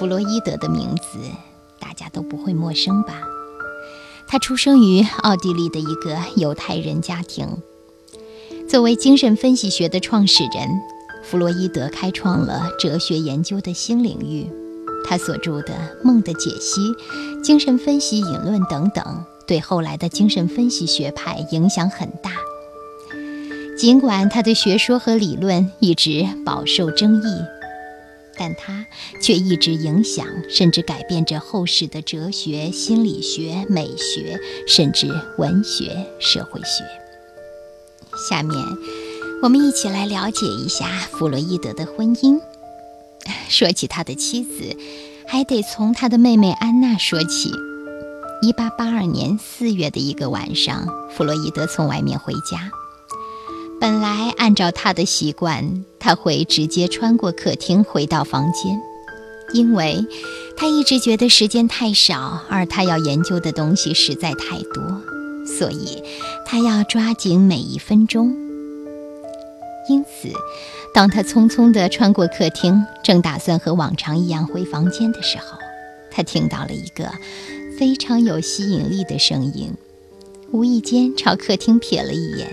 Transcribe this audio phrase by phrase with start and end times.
[0.00, 1.18] 弗洛伊德的名字，
[1.78, 3.20] 大家都不会陌生吧？
[4.26, 7.46] 他出生于奥地利的一个犹太人家庭。
[8.66, 10.70] 作为精神分析学的创始人，
[11.22, 14.50] 弗洛伊德开创了哲学研究的新领域。
[15.06, 16.80] 他所著的《梦的解析》
[17.42, 22.30] 《精神分析引论》等等，对后来的精神分析学派影响很大。
[23.76, 27.42] 尽管他的学说和理论一直饱受争议，
[28.40, 28.86] 但他
[29.20, 36.82] 却一直影响甚至改变着后世的哲学、心理学、美学，甚至文学、社会学。
[38.30, 38.58] 下面，
[39.42, 42.40] 我们一起来了解一下弗洛伊德的婚姻。
[43.50, 44.74] 说起他的妻子，
[45.28, 47.50] 还得从他的妹妹安娜说起。
[48.42, 52.70] 1882年4月的一个晚上，弗洛伊德从外面回家。
[53.80, 58.78] 本来按照他的习惯，他会直接穿过客厅回到房间，
[59.54, 60.04] 因为
[60.54, 65.00] 他一直觉得时间太少，而他要研究的东西实在太多，
[65.46, 66.02] 所以
[66.44, 68.28] 他要抓紧每一分钟。
[69.88, 70.28] 因此，
[70.94, 75.56] 当他匆匆地穿过客厅，正打算和往常一样回房间的时候，
[76.10, 77.10] 他听到了一个
[77.78, 79.72] 非常有吸引力的声音，
[80.52, 82.46] 无意间朝客厅瞥了一眼。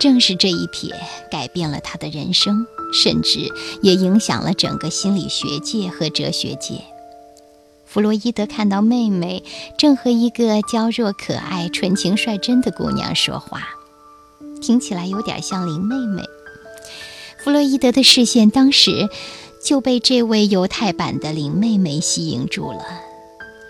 [0.00, 0.90] 正是这一瞥
[1.30, 6.82] 改变了他的人生，甚至也影响了整个心理学界和哲学界。
[7.84, 9.44] 弗洛伊德看到妹妹
[9.76, 13.68] 正和一个娇弱可爱、纯情率真的姑娘说话，
[14.62, 16.22] 听起来有点像林妹妹。
[17.44, 19.10] 弗洛伊德的视线当时
[19.62, 22.84] 就被这位犹太版的林妹妹吸引住了，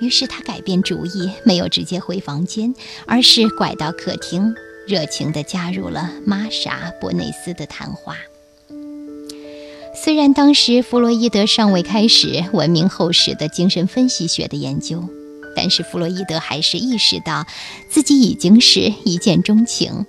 [0.00, 2.72] 于是他改变主意，没有直接回房间，
[3.06, 4.54] 而是拐到客厅。
[4.90, 8.16] 热情地加入了玛莎·伯内斯的谈话。
[9.94, 15.08] 虽然当时弗洛伊德尚未开始闻名后世的精神分析学的研究，
[15.54, 17.46] 但是弗洛伊德还是意识到
[17.88, 20.06] 自己已经是一见钟情。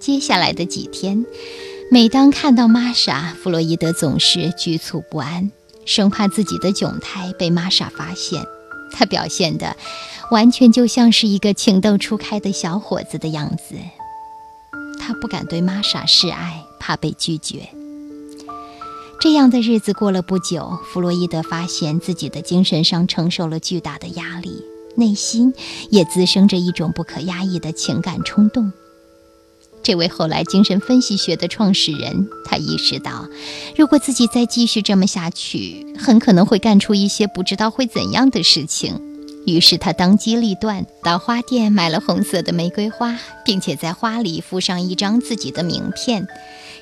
[0.00, 1.24] 接下来的几天，
[1.88, 5.52] 每当看到玛莎，弗洛伊德总是局促不安，
[5.86, 8.44] 生怕自己的窘态被玛莎发现。
[8.96, 9.76] 他表现的
[10.30, 13.76] 完全就像是一个情窦初开的小伙子的样子。
[14.98, 17.68] 他不敢对玛莎示爱，怕被拒绝。
[19.20, 24.62] 这样的日子过了不久，弗洛伊德发现自己的精神上承受了巨大的压力，
[24.96, 25.54] 内心
[25.90, 28.72] 也滋生着一种不可压抑的情感冲动。
[29.82, 33.26] 这位后来精神分析学的创始人，他意识到，
[33.76, 38.98] 如果自己再继续这么下去，很可能会干出一些不知道会怎样的事情。
[39.46, 46.26] 于是他当机立断，到花店买了红色的玫瑰花，并且在花里附上一张自己的名片，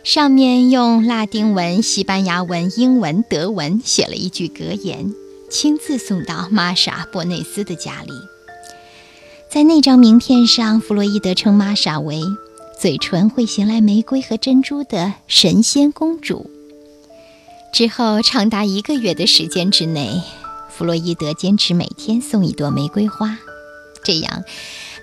[0.04, 5.12] 上面用拉丁文、西班牙文、英文、德文写了一句格言，
[5.50, 8.12] 亲自送到玛莎·波内斯的家里。
[9.50, 12.22] 在那张名片上，弗洛伊德称玛莎为。
[12.80, 16.50] 嘴唇会衔来玫瑰和珍珠的神仙公主。
[17.72, 20.20] 之后长达一个月的时间之内，
[20.76, 23.38] 弗洛伊德坚持每天送一朵玫瑰花。
[24.02, 24.42] 这样，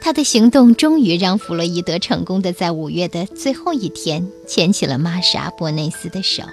[0.01, 6.43] 他的行动终于让弗洛伊德成功的在五月的最后一天牵起了玛莎·波内斯的手。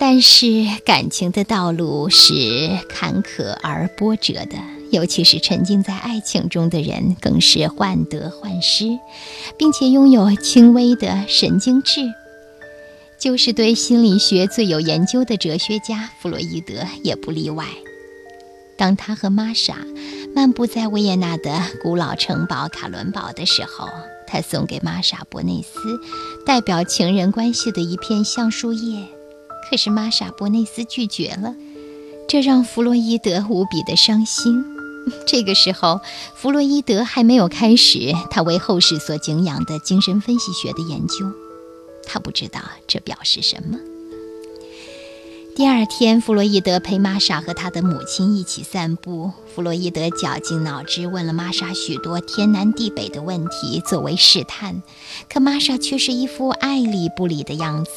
[0.00, 4.56] 但是，感情的道路是坎坷而波折的。
[4.90, 8.86] 尤其是沉浸在爱情中的人，更是患得患失，
[9.58, 12.00] 并且拥有轻微的神经质。
[13.18, 17.66] 就是对心理学最有研究的哲学家弗洛伊德也不例外。
[18.76, 19.76] 当他和玛莎
[20.34, 23.88] 漫步在维也纳的古老城堡卡伦堡的时候，
[24.26, 25.78] 他送给玛莎·伯内斯
[26.44, 29.06] 代表情人关系的一片橡树叶，
[29.70, 31.54] 可是玛莎·伯内斯拒绝了，
[32.28, 34.64] 这让弗洛伊德无比的伤心。
[35.26, 36.00] 这个时候，
[36.34, 41.30] 弗洛伊德还没有开始他为后世所敬仰的精神分析学的研究，
[42.06, 43.78] 他不知道这表示什么。
[45.56, 49.30] 第二天，弗洛伊德陪玛莎和他的母亲一起散步。
[49.54, 54.82] 弗洛伊德绞尽脑汁问了玛莎许多天南地北的问题作为试探，
[55.32, 57.90] 可玛莎却是一副爱理不理的样子。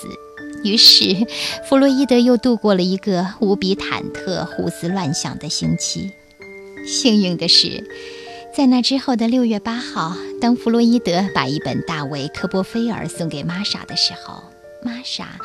[0.64, 1.28] 于是，
[1.68, 6.12] 弗洛伊德又度过了一个无比忐忑、胡思乱想的星期。
[6.86, 7.84] 幸运的是，
[8.56, 14.44] 在那之后的六月八号，当弗洛伊德把一本大卫·科波菲尔送给玛莎的时候，
[14.88, 15.38] 玛莎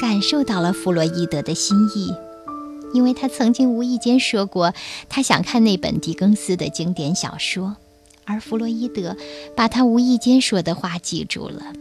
[0.00, 2.14] 感受到了弗洛伊德的心意，
[2.92, 4.72] 因为他曾经无意间说过
[5.08, 7.76] 他想看那本狄更斯的经典小说，
[8.24, 9.16] 而弗洛伊德
[9.56, 11.72] 把他无意间说的话记住了。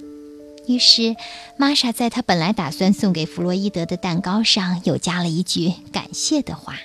[0.66, 1.16] 于是，
[1.56, 6.78] 玛莎在她本来打算送给弗洛伊德的蛋糕上又加了一句感谢的话。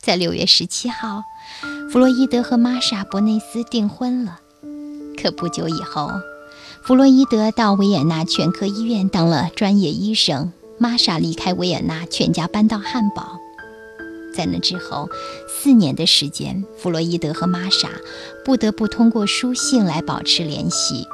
[0.00, 1.22] 在六月十七号，
[1.92, 4.40] 弗洛伊德和玛莎·伯内斯订婚了。
[5.20, 6.10] 可不久以后，
[6.86, 13.40] 弗洛伊德到维也纳全科医院当了专业医生，玛莎离开维也纳，全家搬到汉堡。
[14.32, 15.08] 在那之后，
[15.48, 17.88] 四年的时间，弗洛伊德和玛莎
[18.44, 21.04] 不得不通过书信来保持联系。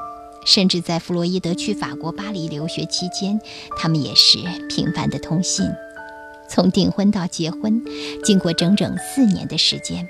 [0.45, 3.41] 甚至在弗洛伊德去法国巴黎留学期间，
[3.79, 5.65] 他们也是频繁的通信。
[6.51, 7.83] 从订婚到结婚，
[8.23, 10.07] 经过整整四年的时间，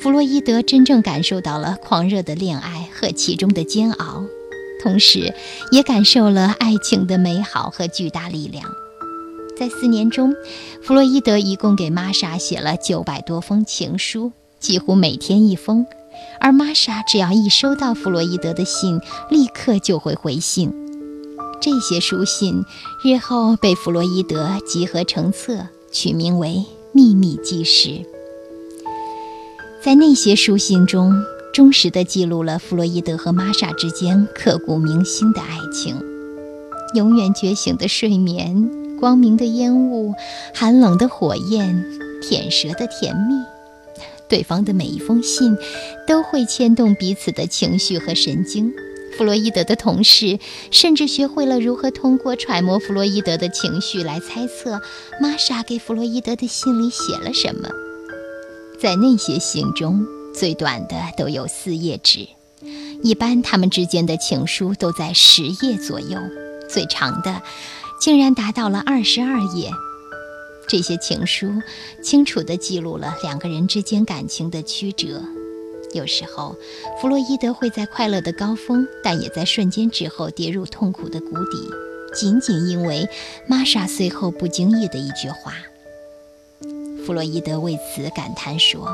[0.00, 4.24] 弗洛伊德真正感受到了狂热的恋爱和其中的煎熬，
[4.82, 5.34] 同时
[5.70, 8.64] 也感受了爱情的美好和巨大力量。
[9.58, 10.34] 在四年中，
[10.82, 15.86] 弗洛伊德一共给玛莎写了九百多封情书，几乎每天一封。
[16.40, 20.72] 而玛莎只要一收到弗洛伊德的信，立刻就会回信。
[21.60, 22.64] 这些书信
[23.04, 26.48] 日后被弗洛伊德集合成册，取名为
[26.92, 27.88] 《秘密纪事》。
[29.82, 31.12] 在那些书信中，
[31.58, 36.00] 忠实地记录了弗洛伊德和玛莎之间刻骨铭心的爱情：
[36.94, 38.70] 永远觉醒的睡眠，
[39.00, 40.14] 光明的烟雾，
[40.54, 41.84] 寒冷的火焰，
[42.22, 43.34] 舔舌的甜蜜。
[44.30, 45.56] 对方的每一封信，
[46.06, 48.72] 都会牵动彼此的情绪和神经。
[49.16, 50.38] 弗洛伊德的同事
[50.70, 54.80] 甚至学会了如何通过揣摩弗洛伊德的情绪来猜测
[55.20, 57.68] 玛莎给弗洛伊德的信里写了什么。
[58.78, 60.06] 在那些信中，
[60.38, 62.28] 最短的都有四页纸，
[63.02, 66.16] 一般他们之间的情书都在十页左右，
[66.70, 67.42] 最长的
[68.00, 69.68] 竟然达到了二十二页。
[70.68, 71.50] 这些情书
[72.04, 75.20] 清楚地记录了两个人之间感情的曲折。
[75.92, 76.54] 有时候，
[77.00, 81.68] 弗洛伊德会在快乐的高峰，但也在瞬间之后跌入痛苦的谷底，
[82.14, 83.08] 仅仅因为
[83.48, 85.54] 玛莎随后不经意的一句话。
[87.04, 88.88] 弗洛伊德为此感叹说。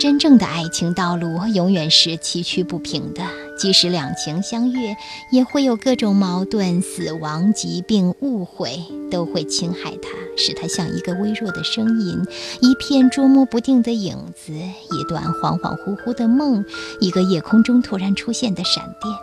[0.00, 3.22] 真正的爱情道路永远是崎岖不平的，
[3.58, 4.96] 即使两情相悦，
[5.30, 10.08] 也会有各种矛盾、死亡、疾病、误会，都会侵害它，
[10.38, 12.18] 使它像一个微弱的声音，
[12.62, 16.64] 一片捉摸不定的影子，一段恍恍惚惚的梦，
[16.98, 19.14] 一个夜空中突然出现的闪电。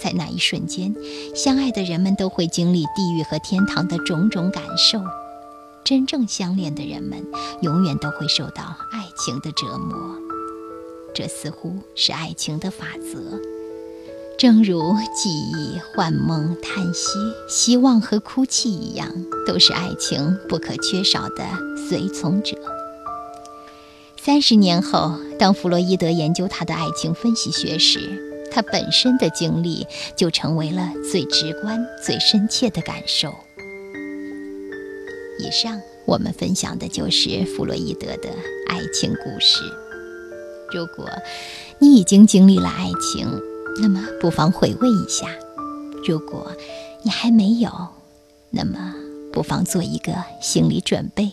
[0.00, 0.94] 在那一瞬间，
[1.34, 5.00] 相爱的人们都会经历地狱和天堂的种种感受。
[5.86, 7.24] 真正相恋的人们，
[7.60, 9.96] 永远都会受到爱情的折磨。
[11.14, 13.40] 这似乎是爱情的法则，
[14.36, 17.10] 正如记忆、幻梦、叹息、
[17.48, 19.08] 希望和哭泣一样，
[19.46, 21.46] 都是爱情不可缺少的
[21.88, 22.58] 随从者。
[24.20, 29.86] 三十年后，当弗洛伊德研究他的爱情分析学时，他本身的经历
[30.16, 33.32] 就成为了最直观、最深切的感受。
[35.38, 38.30] 以上我们分享的就是弗洛伊德的
[38.68, 39.60] 爱情故事。
[40.72, 41.08] 如果
[41.78, 43.40] 你已经经历了爱情，
[43.80, 45.26] 那么不妨回味一下；
[46.06, 46.50] 如果
[47.02, 47.70] 你还没有，
[48.50, 48.94] 那么
[49.32, 51.32] 不妨做一个心理准备。